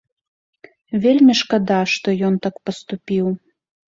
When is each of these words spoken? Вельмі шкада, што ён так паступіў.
Вельмі 1.03 1.35
шкада, 1.41 1.77
што 1.93 2.07
ён 2.29 2.39
так 2.47 2.57
паступіў. 2.71 3.29